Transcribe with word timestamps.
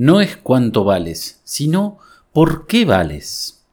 no 0.00 0.22
es 0.22 0.38
cuánto 0.38 0.82
vales, 0.82 1.42
sino 1.44 1.98
por 2.32 2.66
qué 2.66 2.86
vales. 2.86 3.66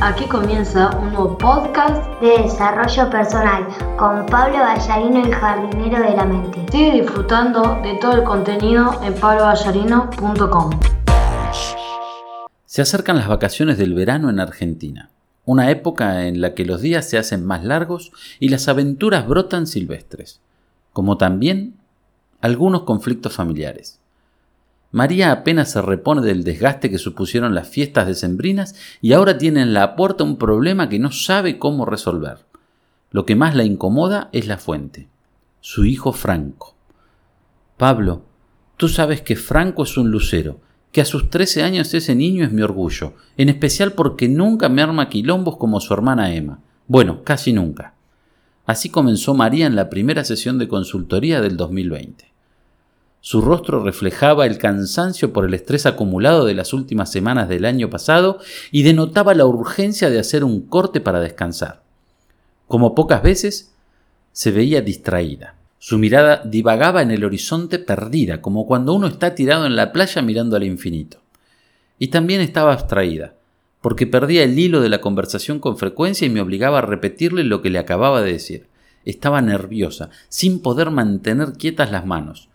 Aquí 0.00 0.24
comienza 0.24 0.88
un 0.96 1.12
nuevo 1.12 1.36
podcast 1.36 2.18
de 2.22 2.44
desarrollo 2.44 3.10
personal 3.10 3.66
con 3.98 4.24
Pablo 4.24 4.60
Ballarino, 4.60 5.22
el 5.22 5.34
jardinero 5.34 6.02
de 6.02 6.16
la 6.16 6.24
mente. 6.24 6.64
Sigue 6.72 7.02
disfrutando 7.02 7.78
de 7.82 7.98
todo 8.00 8.12
el 8.12 8.24
contenido 8.24 8.98
en 9.02 9.12
pabloballarino.com. 9.12 10.70
Se 12.64 12.80
acercan 12.80 13.18
las 13.18 13.28
vacaciones 13.28 13.76
del 13.76 13.92
verano 13.92 14.30
en 14.30 14.40
Argentina, 14.40 15.10
una 15.44 15.70
época 15.70 16.26
en 16.26 16.40
la 16.40 16.54
que 16.54 16.64
los 16.64 16.80
días 16.80 17.06
se 17.06 17.18
hacen 17.18 17.44
más 17.44 17.64
largos 17.64 18.12
y 18.40 18.48
las 18.48 18.66
aventuras 18.68 19.28
brotan 19.28 19.66
silvestres, 19.66 20.40
como 20.94 21.18
también 21.18 21.74
algunos 22.40 22.84
conflictos 22.84 23.34
familiares. 23.34 24.00
María 24.92 25.32
apenas 25.32 25.72
se 25.72 25.82
repone 25.82 26.22
del 26.22 26.44
desgaste 26.44 26.90
que 26.90 26.98
supusieron 26.98 27.54
las 27.54 27.68
fiestas 27.68 28.06
decembrinas 28.06 28.74
y 29.02 29.12
ahora 29.12 29.36
tiene 29.36 29.62
en 29.62 29.74
la 29.74 29.96
puerta 29.96 30.24
un 30.24 30.38
problema 30.38 30.88
que 30.88 30.98
no 30.98 31.12
sabe 31.12 31.58
cómo 31.58 31.84
resolver. 31.84 32.46
Lo 33.10 33.26
que 33.26 33.36
más 33.36 33.54
la 33.54 33.64
incomoda 33.64 34.30
es 34.32 34.46
la 34.46 34.58
fuente, 34.58 35.08
su 35.60 35.84
hijo 35.84 36.12
Franco. 36.12 36.74
Pablo, 37.76 38.22
tú 38.76 38.88
sabes 38.88 39.20
que 39.20 39.36
Franco 39.36 39.82
es 39.82 39.96
un 39.96 40.10
lucero, 40.10 40.60
que 40.92 41.00
a 41.02 41.04
sus 41.04 41.28
13 41.28 41.62
años 41.62 41.92
ese 41.92 42.14
niño 42.14 42.44
es 42.44 42.52
mi 42.52 42.62
orgullo, 42.62 43.14
en 43.36 43.48
especial 43.48 43.92
porque 43.92 44.28
nunca 44.28 44.68
me 44.68 44.82
arma 44.82 45.08
quilombos 45.08 45.56
como 45.58 45.80
su 45.80 45.92
hermana 45.92 46.34
Emma. 46.34 46.60
Bueno, 46.88 47.22
casi 47.22 47.52
nunca. 47.52 47.94
Así 48.64 48.88
comenzó 48.88 49.34
María 49.34 49.66
en 49.66 49.76
la 49.76 49.90
primera 49.90 50.24
sesión 50.24 50.58
de 50.58 50.68
consultoría 50.68 51.40
del 51.40 51.56
2020. 51.56 52.35
Su 53.28 53.40
rostro 53.40 53.82
reflejaba 53.82 54.46
el 54.46 54.56
cansancio 54.56 55.32
por 55.32 55.46
el 55.46 55.54
estrés 55.54 55.84
acumulado 55.84 56.44
de 56.44 56.54
las 56.54 56.72
últimas 56.72 57.10
semanas 57.10 57.48
del 57.48 57.64
año 57.64 57.90
pasado 57.90 58.38
y 58.70 58.84
denotaba 58.84 59.34
la 59.34 59.46
urgencia 59.46 60.10
de 60.10 60.20
hacer 60.20 60.44
un 60.44 60.60
corte 60.60 61.00
para 61.00 61.18
descansar. 61.18 61.82
Como 62.68 62.94
pocas 62.94 63.24
veces, 63.24 63.74
se 64.30 64.52
veía 64.52 64.80
distraída. 64.80 65.56
Su 65.80 65.98
mirada 65.98 66.40
divagaba 66.44 67.02
en 67.02 67.10
el 67.10 67.24
horizonte 67.24 67.80
perdida, 67.80 68.40
como 68.40 68.64
cuando 68.64 68.94
uno 68.94 69.08
está 69.08 69.34
tirado 69.34 69.66
en 69.66 69.74
la 69.74 69.90
playa 69.90 70.22
mirando 70.22 70.54
al 70.54 70.62
infinito. 70.62 71.18
Y 71.98 72.08
también 72.08 72.40
estaba 72.40 72.74
abstraída, 72.74 73.34
porque 73.80 74.06
perdía 74.06 74.44
el 74.44 74.56
hilo 74.56 74.80
de 74.80 74.88
la 74.88 75.00
conversación 75.00 75.58
con 75.58 75.78
frecuencia 75.78 76.28
y 76.28 76.30
me 76.30 76.40
obligaba 76.40 76.78
a 76.78 76.82
repetirle 76.82 77.42
lo 77.42 77.60
que 77.60 77.70
le 77.70 77.80
acababa 77.80 78.22
de 78.22 78.34
decir. 78.34 78.68
Estaba 79.04 79.42
nerviosa, 79.42 80.10
sin 80.28 80.62
poder 80.62 80.92
mantener 80.92 81.54
quietas 81.54 81.90
las 81.90 82.06
manos 82.06 82.50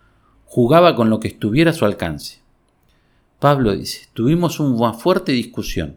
jugaba 0.54 0.94
con 0.94 1.08
lo 1.08 1.18
que 1.18 1.28
estuviera 1.28 1.70
a 1.70 1.72
su 1.72 1.86
alcance. 1.86 2.40
Pablo 3.38 3.74
dice, 3.74 4.08
tuvimos 4.12 4.60
una 4.60 4.92
fuerte 4.92 5.32
discusión, 5.32 5.96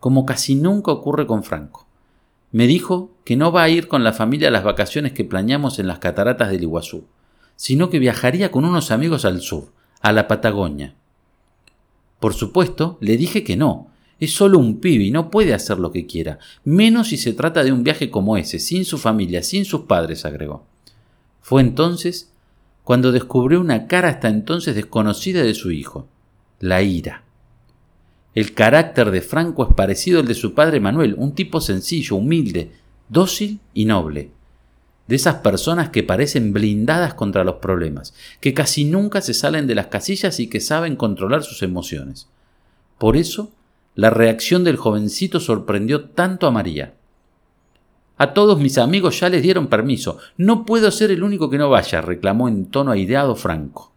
como 0.00 0.24
casi 0.24 0.54
nunca 0.54 0.92
ocurre 0.92 1.26
con 1.26 1.44
Franco. 1.44 1.86
Me 2.52 2.66
dijo 2.66 3.10
que 3.22 3.36
no 3.36 3.52
va 3.52 3.64
a 3.64 3.68
ir 3.68 3.86
con 3.86 4.02
la 4.02 4.14
familia 4.14 4.48
a 4.48 4.50
las 4.50 4.64
vacaciones 4.64 5.12
que 5.12 5.24
planeamos 5.24 5.78
en 5.78 5.88
las 5.88 5.98
cataratas 5.98 6.50
del 6.50 6.62
Iguazú, 6.62 7.04
sino 7.54 7.90
que 7.90 7.98
viajaría 7.98 8.50
con 8.50 8.64
unos 8.64 8.90
amigos 8.90 9.26
al 9.26 9.42
sur, 9.42 9.70
a 10.00 10.10
la 10.10 10.26
Patagonia. 10.26 10.94
Por 12.18 12.32
supuesto, 12.32 12.96
le 13.02 13.18
dije 13.18 13.44
que 13.44 13.58
no, 13.58 13.88
es 14.18 14.32
solo 14.32 14.58
un 14.58 14.80
pibe 14.80 15.04
y 15.04 15.10
no 15.10 15.30
puede 15.30 15.52
hacer 15.52 15.78
lo 15.78 15.92
que 15.92 16.06
quiera, 16.06 16.38
menos 16.64 17.08
si 17.08 17.18
se 17.18 17.34
trata 17.34 17.62
de 17.62 17.72
un 17.72 17.84
viaje 17.84 18.10
como 18.10 18.38
ese, 18.38 18.58
sin 18.58 18.86
su 18.86 18.96
familia, 18.96 19.42
sin 19.42 19.66
sus 19.66 19.82
padres, 19.82 20.24
agregó. 20.24 20.64
Fue 21.42 21.60
entonces 21.60 22.32
cuando 22.86 23.10
descubrió 23.10 23.60
una 23.60 23.88
cara 23.88 24.10
hasta 24.10 24.28
entonces 24.28 24.76
desconocida 24.76 25.42
de 25.42 25.54
su 25.54 25.72
hijo, 25.72 26.06
la 26.60 26.82
ira. 26.82 27.24
El 28.32 28.54
carácter 28.54 29.10
de 29.10 29.22
Franco 29.22 29.66
es 29.68 29.74
parecido 29.74 30.20
al 30.20 30.28
de 30.28 30.36
su 30.36 30.54
padre 30.54 30.78
Manuel, 30.78 31.16
un 31.18 31.34
tipo 31.34 31.60
sencillo, 31.60 32.14
humilde, 32.14 32.70
dócil 33.08 33.58
y 33.74 33.86
noble. 33.86 34.30
De 35.08 35.16
esas 35.16 35.34
personas 35.38 35.88
que 35.88 36.04
parecen 36.04 36.52
blindadas 36.52 37.14
contra 37.14 37.42
los 37.42 37.56
problemas, 37.56 38.14
que 38.38 38.54
casi 38.54 38.84
nunca 38.84 39.20
se 39.20 39.34
salen 39.34 39.66
de 39.66 39.74
las 39.74 39.88
casillas 39.88 40.38
y 40.38 40.46
que 40.46 40.60
saben 40.60 40.94
controlar 40.94 41.42
sus 41.42 41.64
emociones. 41.64 42.28
Por 42.98 43.16
eso, 43.16 43.50
la 43.96 44.10
reacción 44.10 44.62
del 44.62 44.76
jovencito 44.76 45.40
sorprendió 45.40 46.04
tanto 46.04 46.46
a 46.46 46.52
María. 46.52 46.94
A 48.18 48.32
todos 48.32 48.58
mis 48.58 48.78
amigos 48.78 49.20
ya 49.20 49.28
les 49.28 49.42
dieron 49.42 49.66
permiso. 49.66 50.18
No 50.36 50.64
puedo 50.64 50.90
ser 50.90 51.10
el 51.10 51.22
único 51.22 51.50
que 51.50 51.58
no 51.58 51.68
vaya, 51.68 52.00
reclamó 52.00 52.48
en 52.48 52.66
tono 52.66 52.92
aireado 52.92 53.36
Franco. 53.36 53.92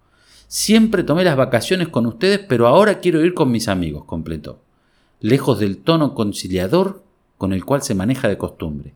Siempre 0.48 1.04
tomé 1.04 1.24
las 1.24 1.38
vacaciones 1.38 1.90
con 1.90 2.06
ustedes, 2.06 2.40
pero 2.40 2.68
ahora 2.68 3.00
quiero 3.00 3.24
ir 3.24 3.34
con 3.34 3.52
mis 3.52 3.68
amigos, 3.68 4.06
completó, 4.06 4.60
lejos 5.22 5.60
del 5.60 5.78
tono 5.78 6.16
conciliador 6.16 7.04
con 7.38 7.54
el 7.54 7.64
cual 7.64 7.84
se 7.84 7.96
maneja 7.96 8.28
de 8.28 8.38
costumbre. 8.38 8.94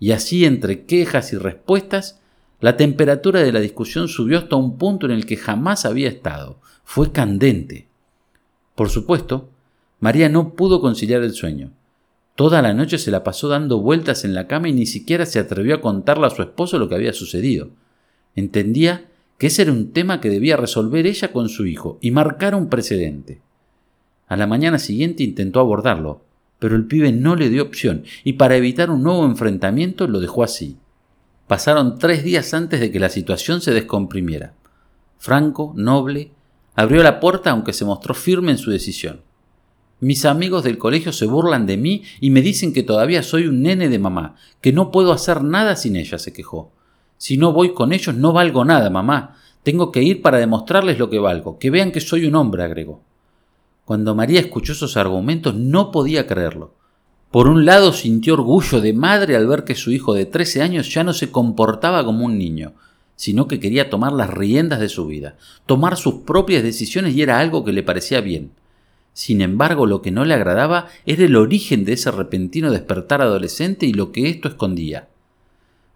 Y 0.00 0.10
así, 0.10 0.44
entre 0.44 0.84
quejas 0.84 1.32
y 1.32 1.36
respuestas, 1.36 2.20
la 2.60 2.76
temperatura 2.76 3.40
de 3.40 3.52
la 3.52 3.60
discusión 3.60 4.08
subió 4.08 4.38
hasta 4.38 4.56
un 4.56 4.78
punto 4.78 5.06
en 5.06 5.12
el 5.12 5.26
que 5.26 5.36
jamás 5.36 5.84
había 5.84 6.08
estado. 6.08 6.58
Fue 6.84 7.12
candente. 7.12 7.86
Por 8.74 8.88
supuesto, 8.88 9.48
María 10.00 10.28
no 10.28 10.54
pudo 10.54 10.80
conciliar 10.80 11.22
el 11.22 11.34
sueño. 11.34 11.70
Toda 12.34 12.62
la 12.62 12.72
noche 12.72 12.98
se 12.98 13.10
la 13.10 13.24
pasó 13.24 13.48
dando 13.48 13.80
vueltas 13.80 14.24
en 14.24 14.34
la 14.34 14.46
cama 14.46 14.68
y 14.68 14.72
ni 14.72 14.86
siquiera 14.86 15.26
se 15.26 15.38
atrevió 15.38 15.74
a 15.74 15.80
contarle 15.80 16.26
a 16.26 16.30
su 16.30 16.42
esposo 16.42 16.78
lo 16.78 16.88
que 16.88 16.94
había 16.94 17.12
sucedido. 17.12 17.70
Entendía 18.34 19.06
que 19.36 19.48
ese 19.48 19.62
era 19.62 19.72
un 19.72 19.92
tema 19.92 20.20
que 20.20 20.30
debía 20.30 20.56
resolver 20.56 21.06
ella 21.06 21.32
con 21.32 21.48
su 21.48 21.66
hijo 21.66 21.98
y 22.00 22.10
marcar 22.10 22.54
un 22.54 22.68
precedente. 22.68 23.42
A 24.28 24.36
la 24.36 24.46
mañana 24.46 24.78
siguiente 24.78 25.24
intentó 25.24 25.60
abordarlo, 25.60 26.22
pero 26.58 26.74
el 26.74 26.86
pibe 26.86 27.12
no 27.12 27.36
le 27.36 27.50
dio 27.50 27.62
opción 27.62 28.04
y 28.24 28.34
para 28.34 28.56
evitar 28.56 28.90
un 28.90 29.02
nuevo 29.02 29.26
enfrentamiento 29.26 30.06
lo 30.06 30.20
dejó 30.20 30.42
así. 30.42 30.78
Pasaron 31.48 31.98
tres 31.98 32.24
días 32.24 32.54
antes 32.54 32.80
de 32.80 32.90
que 32.90 33.00
la 33.00 33.10
situación 33.10 33.60
se 33.60 33.74
descomprimiera. 33.74 34.54
Franco, 35.18 35.74
noble, 35.76 36.30
abrió 36.74 37.02
la 37.02 37.20
puerta 37.20 37.50
aunque 37.50 37.74
se 37.74 37.84
mostró 37.84 38.14
firme 38.14 38.52
en 38.52 38.58
su 38.58 38.70
decisión. 38.70 39.20
Mis 40.02 40.24
amigos 40.24 40.64
del 40.64 40.78
colegio 40.78 41.12
se 41.12 41.26
burlan 41.26 41.64
de 41.64 41.76
mí 41.76 42.02
y 42.20 42.30
me 42.30 42.42
dicen 42.42 42.72
que 42.72 42.82
todavía 42.82 43.22
soy 43.22 43.46
un 43.46 43.62
nene 43.62 43.88
de 43.88 44.00
mamá, 44.00 44.34
que 44.60 44.72
no 44.72 44.90
puedo 44.90 45.12
hacer 45.12 45.44
nada 45.44 45.76
sin 45.76 45.94
ella, 45.94 46.18
se 46.18 46.32
quejó. 46.32 46.72
Si 47.18 47.36
no 47.36 47.52
voy 47.52 47.72
con 47.72 47.92
ellos 47.92 48.16
no 48.16 48.32
valgo 48.32 48.64
nada, 48.64 48.90
mamá. 48.90 49.36
Tengo 49.62 49.92
que 49.92 50.02
ir 50.02 50.20
para 50.20 50.38
demostrarles 50.38 50.98
lo 50.98 51.08
que 51.08 51.20
valgo, 51.20 51.56
que 51.60 51.70
vean 51.70 51.92
que 51.92 52.00
soy 52.00 52.26
un 52.26 52.34
hombre, 52.34 52.64
agregó. 52.64 53.00
Cuando 53.84 54.16
María 54.16 54.40
escuchó 54.40 54.72
esos 54.72 54.96
argumentos 54.96 55.54
no 55.54 55.92
podía 55.92 56.26
creerlo. 56.26 56.74
Por 57.30 57.46
un 57.46 57.64
lado 57.64 57.92
sintió 57.92 58.34
orgullo 58.34 58.80
de 58.80 58.94
madre 58.94 59.36
al 59.36 59.46
ver 59.46 59.62
que 59.62 59.76
su 59.76 59.92
hijo 59.92 60.14
de 60.14 60.26
trece 60.26 60.62
años 60.62 60.92
ya 60.92 61.04
no 61.04 61.12
se 61.12 61.30
comportaba 61.30 62.04
como 62.04 62.24
un 62.26 62.38
niño, 62.38 62.72
sino 63.14 63.46
que 63.46 63.60
quería 63.60 63.88
tomar 63.88 64.12
las 64.12 64.30
riendas 64.30 64.80
de 64.80 64.88
su 64.88 65.06
vida, 65.06 65.36
tomar 65.64 65.96
sus 65.96 66.14
propias 66.26 66.64
decisiones 66.64 67.14
y 67.14 67.22
era 67.22 67.38
algo 67.38 67.64
que 67.64 67.72
le 67.72 67.84
parecía 67.84 68.20
bien. 68.20 68.50
Sin 69.12 69.42
embargo, 69.42 69.86
lo 69.86 70.00
que 70.00 70.10
no 70.10 70.24
le 70.24 70.34
agradaba 70.34 70.88
era 71.04 71.24
el 71.24 71.36
origen 71.36 71.84
de 71.84 71.92
ese 71.92 72.10
repentino 72.10 72.70
despertar 72.70 73.20
adolescente 73.20 73.86
y 73.86 73.92
lo 73.92 74.10
que 74.10 74.28
esto 74.28 74.48
escondía. 74.48 75.08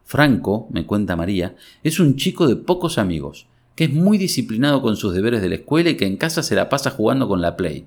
Franco, 0.05 0.69
me 0.71 0.87
cuenta 0.87 1.17
María, 1.17 1.57
es 1.83 1.99
un 1.99 2.17
chico 2.17 2.47
de 2.47 2.57
pocos 2.57 2.99
amigos, 2.99 3.47
que 3.75 3.85
es 3.85 3.93
muy 3.93 4.19
disciplinado 4.19 4.83
con 4.83 4.97
sus 4.97 5.15
deberes 5.15 5.43
de 5.43 5.49
la 5.49 5.57
escuela 5.57 5.91
y 5.91 5.97
que 5.97 6.07
en 6.07 6.17
casa 6.17 6.43
se 6.43 6.55
la 6.55 6.69
pasa 6.69 6.91
jugando 6.91 7.27
con 7.27 7.41
la 7.41 7.57
Play. 7.57 7.87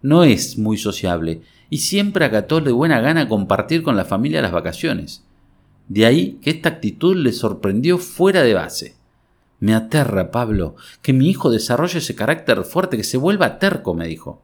No 0.00 0.24
es 0.24 0.58
muy 0.58 0.76
sociable 0.76 1.42
y 1.70 1.78
siempre 1.78 2.24
acató 2.24 2.60
de 2.60 2.72
buena 2.72 3.00
gana 3.00 3.28
compartir 3.28 3.82
con 3.82 3.96
la 3.96 4.04
familia 4.04 4.42
las 4.42 4.52
vacaciones. 4.52 5.24
De 5.88 6.06
ahí 6.06 6.38
que 6.42 6.50
esta 6.50 6.70
actitud 6.70 7.16
le 7.16 7.32
sorprendió 7.32 7.98
fuera 7.98 8.42
de 8.42 8.54
base. 8.54 8.96
Me 9.60 9.74
aterra, 9.74 10.30
Pablo, 10.30 10.74
que 11.02 11.12
mi 11.12 11.30
hijo 11.30 11.50
desarrolle 11.50 11.98
ese 11.98 12.16
carácter 12.16 12.64
fuerte, 12.64 12.96
que 12.96 13.04
se 13.04 13.16
vuelva 13.16 13.58
terco, 13.58 13.94
me 13.94 14.08
dijo. 14.08 14.42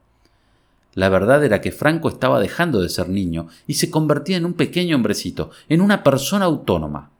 La 0.94 1.08
verdad 1.08 1.44
era 1.44 1.60
que 1.60 1.72
Franco 1.72 2.08
estaba 2.08 2.40
dejando 2.40 2.80
de 2.80 2.88
ser 2.88 3.08
niño 3.08 3.48
y 3.66 3.74
se 3.74 3.90
convertía 3.90 4.36
en 4.36 4.44
un 4.44 4.54
pequeño 4.54 4.96
hombrecito, 4.96 5.50
en 5.68 5.80
una 5.80 6.02
persona 6.02 6.46
autónoma. 6.46 7.10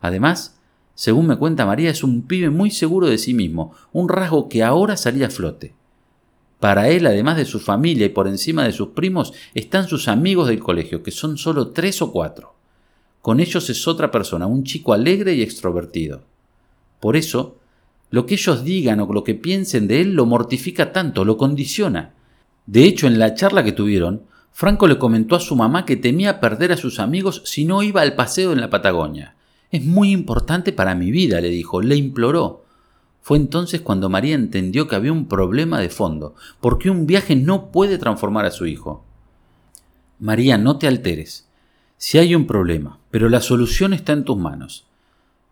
Además, 0.00 0.58
según 0.94 1.26
me 1.26 1.36
cuenta 1.36 1.64
María, 1.64 1.90
es 1.90 2.04
un 2.04 2.22
pibe 2.22 2.50
muy 2.50 2.70
seguro 2.70 3.08
de 3.08 3.18
sí 3.18 3.34
mismo, 3.34 3.74
un 3.92 4.08
rasgo 4.08 4.48
que 4.48 4.62
ahora 4.62 4.96
salía 4.96 5.28
a 5.28 5.30
flote. 5.30 5.74
Para 6.60 6.88
él, 6.90 7.06
además 7.06 7.36
de 7.36 7.44
su 7.44 7.58
familia 7.58 8.06
y 8.06 8.10
por 8.10 8.28
encima 8.28 8.64
de 8.64 8.72
sus 8.72 8.88
primos, 8.88 9.32
están 9.54 9.88
sus 9.88 10.06
amigos 10.06 10.48
del 10.48 10.60
colegio, 10.60 11.02
que 11.02 11.10
son 11.10 11.38
solo 11.38 11.70
tres 11.70 12.02
o 12.02 12.12
cuatro. 12.12 12.54
Con 13.20 13.40
ellos 13.40 13.68
es 13.70 13.88
otra 13.88 14.10
persona, 14.10 14.46
un 14.46 14.64
chico 14.64 14.92
alegre 14.92 15.34
y 15.34 15.42
extrovertido. 15.42 16.22
Por 17.00 17.16
eso, 17.16 17.56
lo 18.10 18.26
que 18.26 18.34
ellos 18.34 18.62
digan 18.62 19.00
o 19.00 19.12
lo 19.12 19.24
que 19.24 19.34
piensen 19.34 19.88
de 19.88 20.02
él 20.02 20.14
lo 20.14 20.26
mortifica 20.26 20.92
tanto, 20.92 21.24
lo 21.24 21.36
condiciona. 21.36 22.14
De 22.66 22.84
hecho, 22.84 23.06
en 23.06 23.18
la 23.18 23.34
charla 23.34 23.64
que 23.64 23.72
tuvieron, 23.72 24.22
Franco 24.52 24.86
le 24.86 24.98
comentó 24.98 25.34
a 25.34 25.40
su 25.40 25.56
mamá 25.56 25.84
que 25.84 25.96
temía 25.96 26.38
perder 26.38 26.72
a 26.72 26.76
sus 26.76 27.00
amigos 27.00 27.42
si 27.44 27.64
no 27.64 27.82
iba 27.82 28.02
al 28.02 28.14
paseo 28.14 28.52
en 28.52 28.60
la 28.60 28.70
Patagonia. 28.70 29.34
Es 29.70 29.84
muy 29.84 30.10
importante 30.12 30.72
para 30.72 30.94
mi 30.94 31.10
vida, 31.10 31.40
le 31.40 31.48
dijo, 31.48 31.80
le 31.80 31.96
imploró. 31.96 32.64
Fue 33.22 33.38
entonces 33.38 33.80
cuando 33.80 34.10
María 34.10 34.34
entendió 34.34 34.88
que 34.88 34.96
había 34.96 35.12
un 35.12 35.26
problema 35.26 35.80
de 35.80 35.88
fondo, 35.88 36.34
porque 36.60 36.90
un 36.90 37.06
viaje 37.06 37.34
no 37.36 37.70
puede 37.70 37.96
transformar 37.96 38.44
a 38.44 38.50
su 38.50 38.66
hijo. 38.66 39.04
María, 40.18 40.58
no 40.58 40.78
te 40.78 40.86
alteres. 40.86 41.48
Si 41.96 42.18
hay 42.18 42.34
un 42.34 42.46
problema, 42.46 42.98
pero 43.10 43.28
la 43.28 43.40
solución 43.40 43.92
está 43.92 44.12
en 44.12 44.24
tus 44.24 44.36
manos. 44.36 44.86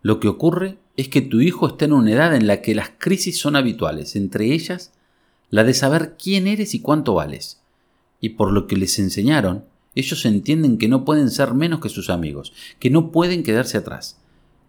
Lo 0.01 0.19
que 0.19 0.27
ocurre 0.27 0.77
es 0.97 1.07
que 1.07 1.21
tu 1.21 1.41
hijo 1.41 1.67
está 1.67 1.85
en 1.85 1.93
una 1.93 2.11
edad 2.11 2.35
en 2.35 2.45
la 2.45 2.61
que 2.61 2.75
las 2.75 2.91
crisis 2.97 3.39
son 3.39 3.55
habituales, 3.55 4.15
entre 4.15 4.53
ellas 4.53 4.91
la 5.51 5.63
de 5.63 5.73
saber 5.73 6.15
quién 6.17 6.47
eres 6.47 6.73
y 6.73 6.79
cuánto 6.79 7.13
vales. 7.13 7.61
Y 8.19 8.29
por 8.29 8.51
lo 8.51 8.65
que 8.65 8.77
les 8.77 8.97
enseñaron, 8.97 9.65
ellos 9.93 10.25
entienden 10.25 10.77
que 10.77 10.87
no 10.87 11.03
pueden 11.03 11.29
ser 11.29 11.53
menos 11.53 11.81
que 11.81 11.89
sus 11.89 12.09
amigos, 12.09 12.53
que 12.79 12.89
no 12.89 13.11
pueden 13.11 13.43
quedarse 13.43 13.77
atrás. 13.77 14.19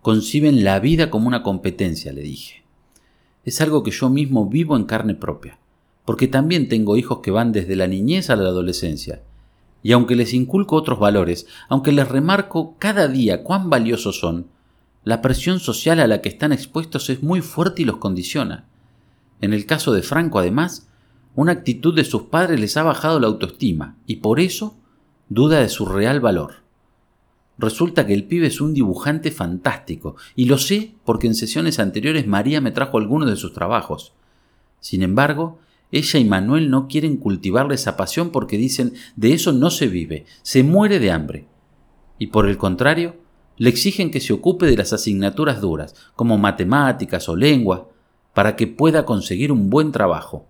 Conciben 0.01 0.65
la 0.65 0.81
vida 0.81 1.11
como 1.11 1.29
una 1.29 1.45
competencia, 1.45 2.13
le 2.13 2.23
dije. 2.23 2.65
Es 3.45 3.61
algo 3.61 3.85
que 3.85 3.93
yo 3.93 4.11
mismo 4.11 4.49
vivo 4.49 4.77
en 4.77 4.85
carne 4.85 5.15
propia, 5.15 5.59
porque 6.05 6.27
también 6.27 6.69
tengo 6.69 6.97
hijos 6.97 7.21
que 7.21 7.31
van 7.31 7.53
desde 7.53 7.77
la 7.77 7.87
niñez 7.87 8.29
a 8.29 8.37
la 8.37 8.49
adolescencia. 8.49 9.23
Y 9.85 9.93
aunque 9.93 10.17
les 10.17 10.35
inculco 10.35 10.75
otros 10.75 10.99
valores, 10.99 11.47
aunque 11.69 11.93
les 11.93 12.09
remarco 12.09 12.75
cada 12.79 13.07
día 13.07 13.45
cuán 13.45 13.71
valiosos 13.71 14.19
son, 14.19 14.49
la 15.05 15.23
presión 15.23 15.61
social 15.61 16.01
a 16.01 16.09
la 16.09 16.21
que 16.21 16.29
están 16.29 16.53
expuestos 16.53 17.11
es 17.11 17.23
muy 17.23 17.41
fuerte 17.41 17.83
y 17.83 17.85
los 17.85 17.99
condiciona. 17.99 18.69
En 19.43 19.53
el 19.53 19.67
caso 19.67 19.93
de 19.93 20.03
Franco, 20.03 20.39
además, 20.39 20.89
una 21.35 21.53
actitud 21.53 21.95
de 21.95 22.05
sus 22.05 22.23
padres 22.23 22.61
les 22.61 22.77
ha 22.77 22.85
bajado 22.85 23.19
la 23.21 23.27
autoestima 23.27 23.97
y 24.07 24.17
por 24.17 24.41
eso 24.41 24.79
duda 25.29 25.61
de 25.61 25.69
su 25.69 25.85
real 25.85 26.21
valor. 26.21 26.63
Resulta 27.59 28.07
que 28.07 28.15
el 28.15 28.25
pibe 28.25 28.47
es 28.47 28.61
un 28.61 28.73
dibujante 28.73 29.31
fantástico, 29.31 30.17
y 30.37 30.47
lo 30.47 30.59
sé 30.59 30.95
porque 31.05 31.27
en 31.27 31.35
sesiones 31.35 31.81
anteriores 31.81 32.27
María 32.27 32.61
me 32.61 32.71
trajo 32.71 32.99
algunos 32.99 33.29
de 33.29 33.37
sus 33.37 33.53
trabajos. 33.53 34.15
Sin 34.81 35.03
embargo, 35.03 35.59
ella 35.91 36.19
y 36.21 36.25
Manuel 36.25 36.71
no 36.71 36.87
quieren 36.89 37.17
cultivarle 37.17 37.75
esa 37.75 37.97
pasión 37.97 38.31
porque 38.31 38.57
dicen 38.57 38.95
de 39.17 39.35
eso 39.35 39.53
no 39.53 39.71
se 39.71 39.89
vive, 39.89 40.25
se 40.43 40.63
muere 40.63 40.99
de 41.01 41.11
hambre. 41.11 41.47
Y 42.19 42.29
por 42.29 42.49
el 42.49 42.59
contrario, 42.59 43.17
le 43.59 43.71
exigen 43.71 44.11
que 44.11 44.21
se 44.21 44.33
ocupe 44.33 44.67
de 44.67 44.77
las 44.77 44.93
asignaturas 44.93 45.61
duras, 45.61 45.95
como 46.15 46.39
matemáticas 46.39 47.29
o 47.29 47.37
lengua, 47.37 47.92
para 48.35 48.57
que 48.57 48.67
pueda 48.67 49.05
conseguir 49.05 49.53
un 49.53 49.71
buen 49.71 49.93
trabajo. 49.93 50.47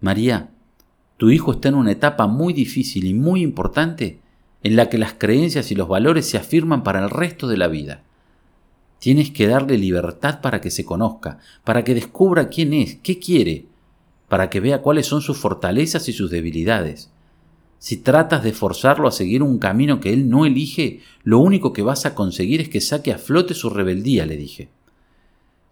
María, 0.00 0.50
tu 1.16 1.30
hijo 1.30 1.52
está 1.52 1.68
en 1.68 1.76
una 1.76 1.92
etapa 1.92 2.26
muy 2.26 2.52
difícil 2.52 3.06
y 3.06 3.14
muy 3.14 3.42
importante 3.42 4.20
en 4.62 4.76
la 4.76 4.88
que 4.88 4.98
las 4.98 5.14
creencias 5.14 5.70
y 5.70 5.74
los 5.74 5.88
valores 5.88 6.28
se 6.28 6.38
afirman 6.38 6.82
para 6.82 7.02
el 7.02 7.10
resto 7.10 7.48
de 7.48 7.56
la 7.56 7.68
vida. 7.68 8.02
Tienes 8.98 9.30
que 9.30 9.46
darle 9.46 9.76
libertad 9.76 10.40
para 10.40 10.60
que 10.60 10.70
se 10.70 10.84
conozca, 10.84 11.38
para 11.64 11.84
que 11.84 11.94
descubra 11.94 12.48
quién 12.48 12.72
es, 12.72 12.96
qué 12.96 13.18
quiere, 13.18 13.66
para 14.28 14.48
que 14.48 14.60
vea 14.60 14.80
cuáles 14.80 15.06
son 15.06 15.20
sus 15.20 15.36
fortalezas 15.36 16.08
y 16.08 16.12
sus 16.12 16.30
debilidades. 16.30 17.10
Si 17.78 17.98
tratas 17.98 18.42
de 18.42 18.52
forzarlo 18.52 19.06
a 19.06 19.12
seguir 19.12 19.42
un 19.42 19.58
camino 19.58 20.00
que 20.00 20.12
él 20.12 20.30
no 20.30 20.46
elige, 20.46 21.00
lo 21.22 21.38
único 21.38 21.74
que 21.74 21.82
vas 21.82 22.06
a 22.06 22.14
conseguir 22.14 22.62
es 22.62 22.70
que 22.70 22.80
saque 22.80 23.12
a 23.12 23.18
flote 23.18 23.52
su 23.52 23.68
rebeldía, 23.68 24.24
le 24.24 24.38
dije. 24.38 24.70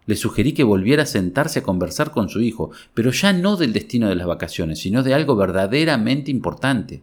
Le 0.06 0.16
sugerí 0.16 0.52
que 0.52 0.64
volviera 0.64 1.04
a 1.04 1.06
sentarse 1.06 1.60
a 1.60 1.62
conversar 1.62 2.10
con 2.10 2.28
su 2.28 2.40
hijo, 2.40 2.70
pero 2.94 3.12
ya 3.12 3.32
no 3.32 3.56
del 3.56 3.72
destino 3.72 4.08
de 4.08 4.16
las 4.16 4.26
vacaciones, 4.26 4.80
sino 4.80 5.02
de 5.02 5.14
algo 5.14 5.36
verdaderamente 5.36 6.30
importante, 6.30 7.02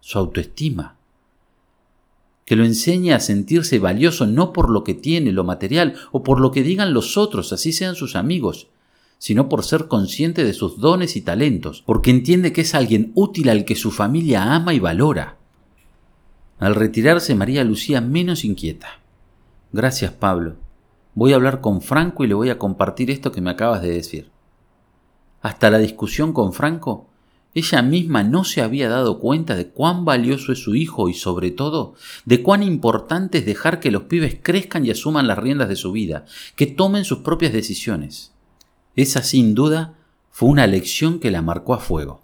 su 0.00 0.18
autoestima. 0.18 0.96
Que 2.44 2.56
lo 2.56 2.64
enseñe 2.64 3.12
a 3.12 3.20
sentirse 3.20 3.78
valioso 3.78 4.26
no 4.26 4.52
por 4.52 4.68
lo 4.68 4.84
que 4.84 4.94
tiene, 4.94 5.32
lo 5.32 5.44
material, 5.44 5.94
o 6.12 6.22
por 6.22 6.40
lo 6.40 6.50
que 6.50 6.62
digan 6.62 6.92
los 6.92 7.16
otros, 7.16 7.52
así 7.52 7.72
sean 7.72 7.94
sus 7.94 8.16
amigos, 8.16 8.68
sino 9.18 9.48
por 9.48 9.64
ser 9.64 9.88
consciente 9.88 10.44
de 10.44 10.52
sus 10.52 10.80
dones 10.80 11.16
y 11.16 11.22
talentos, 11.22 11.82
porque 11.86 12.10
entiende 12.10 12.52
que 12.52 12.62
es 12.62 12.74
alguien 12.74 13.12
útil 13.14 13.48
al 13.48 13.64
que 13.64 13.76
su 13.76 13.90
familia 13.90 14.54
ama 14.54 14.74
y 14.74 14.80
valora. 14.80 15.38
Al 16.58 16.74
retirarse 16.74 17.34
María 17.34 17.64
lucía 17.64 18.00
menos 18.00 18.44
inquieta. 18.44 19.00
Gracias, 19.72 20.12
Pablo. 20.12 20.63
Voy 21.14 21.32
a 21.32 21.36
hablar 21.36 21.60
con 21.60 21.80
Franco 21.80 22.24
y 22.24 22.26
le 22.26 22.34
voy 22.34 22.50
a 22.50 22.58
compartir 22.58 23.10
esto 23.10 23.30
que 23.30 23.40
me 23.40 23.50
acabas 23.50 23.82
de 23.82 23.90
decir. 23.90 24.30
Hasta 25.42 25.70
la 25.70 25.78
discusión 25.78 26.32
con 26.32 26.52
Franco, 26.52 27.06
ella 27.54 27.82
misma 27.82 28.24
no 28.24 28.42
se 28.42 28.62
había 28.62 28.88
dado 28.88 29.20
cuenta 29.20 29.54
de 29.54 29.68
cuán 29.68 30.04
valioso 30.04 30.50
es 30.50 30.58
su 30.58 30.74
hijo 30.74 31.08
y 31.08 31.14
sobre 31.14 31.52
todo 31.52 31.94
de 32.24 32.42
cuán 32.42 32.64
importante 32.64 33.38
es 33.38 33.46
dejar 33.46 33.78
que 33.78 33.92
los 33.92 34.04
pibes 34.04 34.38
crezcan 34.42 34.84
y 34.84 34.90
asuman 34.90 35.28
las 35.28 35.38
riendas 35.38 35.68
de 35.68 35.76
su 35.76 35.92
vida, 35.92 36.24
que 36.56 36.66
tomen 36.66 37.04
sus 37.04 37.18
propias 37.18 37.52
decisiones. 37.52 38.32
Esa 38.96 39.22
sin 39.22 39.54
duda 39.54 39.94
fue 40.30 40.48
una 40.48 40.66
lección 40.66 41.20
que 41.20 41.30
la 41.30 41.42
marcó 41.42 41.74
a 41.74 41.78
fuego. 41.78 42.23